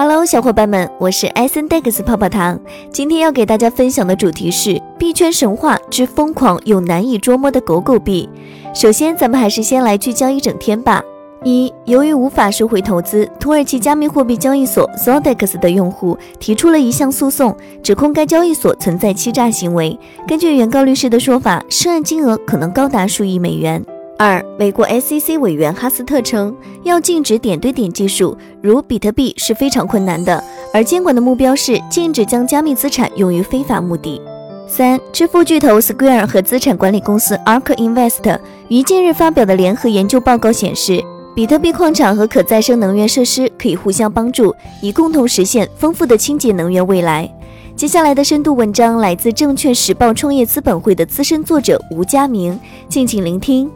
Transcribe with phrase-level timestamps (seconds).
[0.00, 2.56] Hello，小伙伴们，我是 S N Dex 泡泡糖。
[2.92, 8.28] 今天要给大家分享的主题是币圈神话之疯狂又难以捉摸的狗狗币。
[8.72, 11.02] 首先，咱们还是先来聚焦一整天吧。
[11.42, 19.98] 一，由于无法收回投资，土耳其加密货币交易所 Zodex 的用户提出了一项诉讼，指控该交易所存在欺诈行为。
[20.28, 23.84] 根据原告律师的说法，涉案金额可能高达数亿美元。
[24.18, 30.42] 二，美国 SEC 委员哈斯特称，要禁止点对点技术，如比特币是非常困难的，
[30.74, 34.20] 而监管的目标是禁止将加密资产用于非法目的。
[34.66, 41.00] 三，支付巨头 Square 和资产管理公司 Ark Invest 于近日发表的联合研究报告显示，
[41.36, 47.32] 比特币矿场和可再生能源设施可以互相帮助，以共同实现丰富的清洁能源未来。
[47.76, 52.58] 接下来的深度文章来自证券时报创业资本会的资深作者吴佳明，
[52.88, 53.70] 敬请聆听。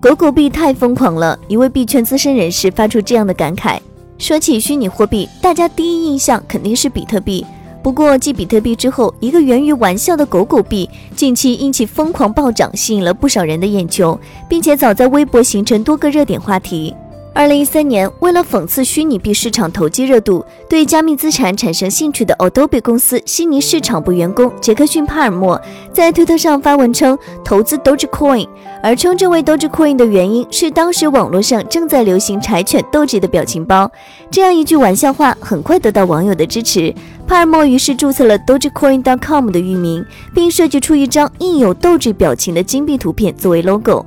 [0.00, 3.80] 狗狗币太疯狂了，一位币圈资深人士发出这样的感慨。
[4.16, 7.44] 说起虚拟货币，大家第一印象肯定是比特币。
[7.82, 14.16] 不过继比特币之后，一个源于玩笑的狗狗币，近期因其疯狂暴涨，吸引了不少人的眼球，
[14.48, 16.94] 并且早在微博形成多个热点话题。
[17.38, 28.48] 二零一三年，为了讽刺虚拟币市场投机热度，对加密资产产生兴趣的 Adobe 公司悉尼市场部员工杰克逊·帕尔默在推特上发文称投资 Dogecoin，
[28.82, 33.88] 而称这位 Dogecoin 的原因是当时网络上正在流行柴犬 Doge 的表情包。
[34.32, 36.92] 这样一句玩笑话很快得到网友的支持，
[37.24, 44.04] 帕尔默于是注册了 Dogecoin.com 的域名，并设计出一张印有 Doge 表情的金币图片作为 logo。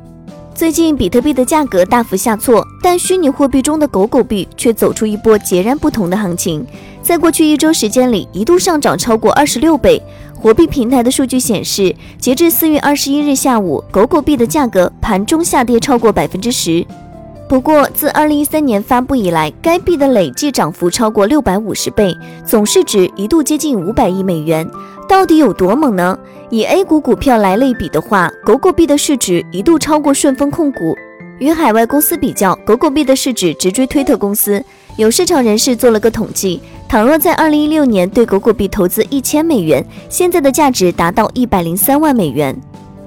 [0.62, 6.64] 最近比特币的价格大幅下挫，但虚拟货币中的狗狗币却走出一波截然不同的行情。
[7.02, 10.00] 在过去一周时间里，一度上涨超过二十六倍。
[10.40, 16.86] 货币平台的数据显示，截至四月二十一日下午，狗狗币的价格盘中下跌超过百分之十。
[17.52, 24.66] 不过，自二零一三年发布以来，该币的累计涨幅超过六百五十倍，总市值一度接近五百亿美元。
[25.06, 26.18] 到底有多猛呢？
[26.50, 30.96] 以 A 股股票来类比的话，狗狗币的市值一度超过顺丰控股。
[31.40, 34.64] 与海外公司比较，狗狗币的市值直追推特公司。
[34.96, 42.58] 有市场人士做了个统计，倘若在2016年对狗狗币投资一千美元，现在的价值达到一百零三万美元。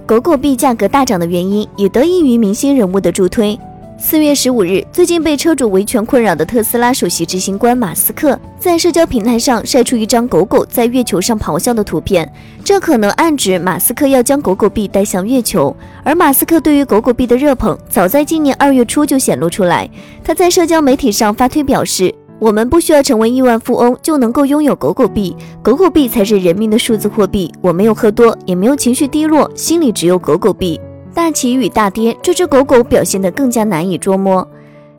[0.04, 3.58] 狗狗币价格大涨的原因，也得益于明星人物的助推。
[4.06, 12.30] 四月十五日，最近被车主维权困扰的特斯拉首席执行官马斯克在社交平台上晒出一张狗狗在月球上咆哮的图片，
[12.62, 15.74] 这可能暗指马斯克要将狗狗币带向月球。
[16.02, 19.88] 而马斯克对于狗狗币的热捧，早在今年二月初就显露出来。
[20.22, 27.50] 他在社交媒体上发推表示：“我们不需要成为亿万富翁就能够拥有狗狗币，狗狗币才是人民的数字货币。
[27.62, 30.78] 我没有喝多，也没有情绪低落，心里只有狗狗币。”
[31.14, 34.46] 大起与大跌，这只狗狗表现得更加难以捉摸。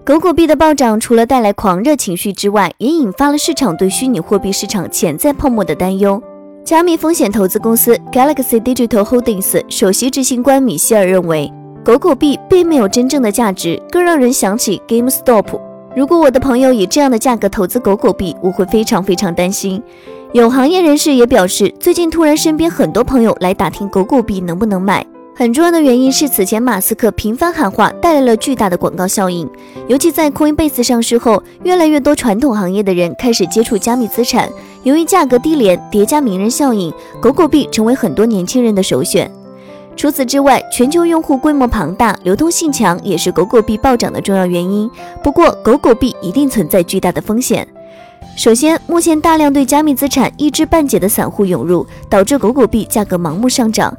[0.05, 6.21] 狗狗币的暴涨，除了带来狂热情绪之外，也引发了市场对虚拟货币市场潜在泡沫的担忧。
[6.63, 11.51] 加密风险投资公司 Galaxy Digital Holdings 首席执行官米歇尔认为，
[11.83, 15.59] 狗狗币并没有真正的价值，更让人想起 GameStop。
[15.95, 19.83] 如果我的朋友以这样的价格投资狗狗币，我会非常非常担心。
[20.31, 25.05] 有行业人士也表示，最近突然身边很多朋友来打听狗狗币能不能买。
[25.37, 29.45] 很重要的原因是，此前马斯克频繁喊话带来了巨大的广告效应，
[29.89, 34.49] 尤其在 Coinbase 上市后，越来越多传统行业的人开始接触加密资产。
[34.83, 39.29] 由于价格低廉，叠加名人效应，狗狗币成为很多年轻人的首选。
[39.97, 44.89] 除此之外，全球用户规模庞大，流通性强，也是狗狗币暴涨的重要原因。
[45.21, 47.67] 不过，狗狗币一定存在巨大的风险。
[48.37, 53.93] 首先，目前大量对加密资产一知半解的散户涌入，导致狗狗币价格盲目上涨。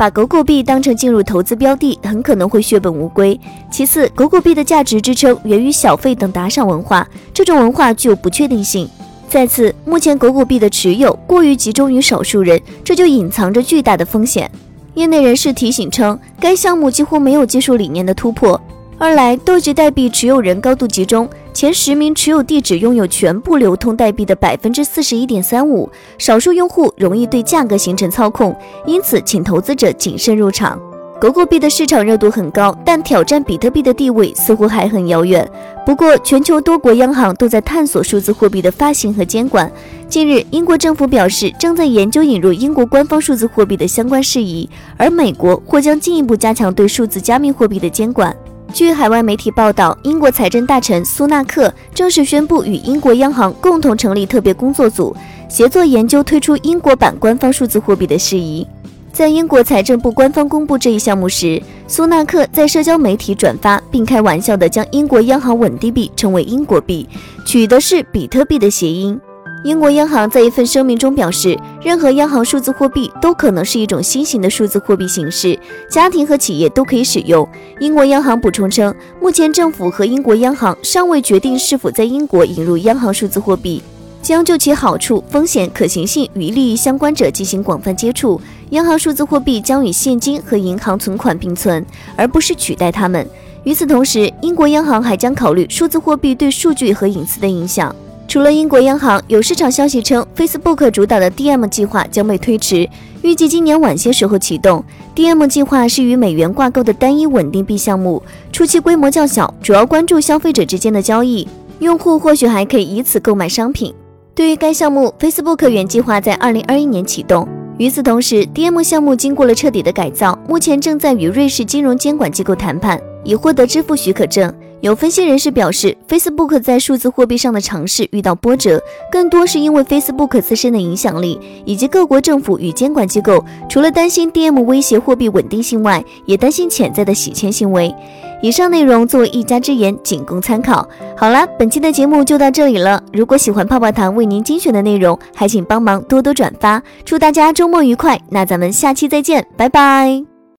[0.00, 3.38] 把狗狗币当成进入投资标的，很可能会血本无归。
[3.70, 8.88] 其次，狗狗币的价值支撑源于小费等打赏文化，这种文化具有不确定性。
[9.28, 14.50] 再次，目前狗狗币的持有过于集中于少数人，这就隐藏着巨大的风险。
[14.94, 18.58] 业内人士提醒称，该项目几乎没有技术理念的突破。
[19.02, 25.88] 二来，豆值代币持有人高度集中，前十名持有地址拥有全部流通代币的百分之四十一点三五，
[26.18, 28.54] 少数用户容易对价格形成操控，
[28.84, 30.78] 因此请投资者谨慎入场。
[31.18, 35.50] 狗狗币的市场热度很高，但挑战比特币的地位似乎还很遥远。
[35.86, 39.72] 不过，全球多国央行都在探索数字货币的发行和监管。
[40.10, 44.68] 近日，英国政府表示正在研究引入英国官方数字货币的相关事宜，
[44.98, 48.36] 而美国或将进一步加强对数字加密货币的监管。
[48.72, 55.14] 据海外媒体报道，英国财政大臣苏纳克正式宣布与英国央行共同成立特别工作组，
[55.48, 58.66] 协作研究推出英国版官方数字货币的事宜。
[59.12, 67.08] 在英国财政部官方公布这一项目时，苏纳克在社交媒体转发并开玩笑的将英国央行稳定币称为英国币，
[67.44, 69.20] 取的是比特币的谐音。
[69.62, 75.58] 英国央行在一份声明中表示，任何央行数字货币都可能是一种新型的数字货币形式，
[75.90, 77.46] 家庭和企业都可以使用。
[77.78, 83.82] 英国央行补充称，目前政府和英国央行尚未决定是否在英国引入央行数字货币，
[84.22, 88.40] 将就其好处、风险、可行性与利益相关者进行广泛接触。
[88.70, 91.84] 央行数字货币将与现金和银行存款并存，
[92.16, 93.28] 而不是取代它们。
[93.64, 97.94] 与此同时，英国央行还将考虑数字货币对数据和隐私的影响。
[98.30, 102.88] 除了英国央行，有市场消息称，Facebook 主导的 DM 计划将被推迟，
[103.22, 104.84] 预计今年晚些时候启动。
[105.16, 108.22] DM 计划是与美元挂钩的单一稳定币项目，
[108.52, 111.48] 初期规模较小，主要关注消费者之间的交易，
[111.80, 113.92] 用户或许还可以以此购买商品。
[114.32, 117.48] 对于该项目，Facebook 原计划在2021年启动。
[117.78, 124.54] 与此同时，DM 项目经过了彻底的改造，目前正在与瑞士金融监管机构谈判，以获得支付许可证。
[124.80, 128.82] 有分析人士表示，Facebook 在数字货币上的尝试遇到波折，
[129.12, 137.94] 更多是因为 Facebook 自身的影响力，以及各国政府与监管机构除了担心 DM 威胁货币稳定性外，也担心潜在的洗钱行为。
[138.42, 140.88] 以上内容作为一家之言，仅供参考。
[141.14, 143.02] 好啦，本期的节目就到这里了。
[143.12, 146.82] 如果喜欢泡泡糖为您精选的内容，还请帮忙多多转发。
[147.04, 150.39] 祝大家周末愉快，那咱们下期再见，拜拜。